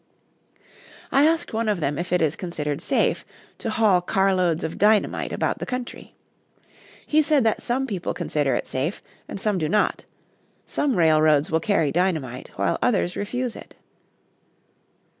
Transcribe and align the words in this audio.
I 1.11 1.27
asked 1.27 1.53
one 1.53 1.69
of 1.69 1.79
them 1.79 1.99
if 1.99 2.11
it 2.11 2.23
is 2.23 2.35
considered 2.35 2.81
safe 2.81 3.23
to 3.59 3.69
haul 3.69 4.01
car 4.01 4.33
loads 4.33 4.63
of 4.63 4.79
dynamite 4.79 5.31
about 5.31 5.59
the 5.59 5.65
country. 5.67 6.15
He 7.05 7.21
said 7.21 7.43
that 7.43 7.61
some 7.61 7.85
people 7.85 8.15
consider 8.15 8.55
it 8.55 8.65
safe, 8.65 9.03
and 9.27 9.39
some 9.39 9.59
do 9.59 9.69
not; 9.69 10.05
some 10.65 10.95
railroads 10.95 11.51
will 11.51 11.59
carry 11.59 11.91
dynamite, 11.91 12.49
while 12.55 12.79
others 12.81 13.15
refuse 13.15 13.55
it. 13.55 13.75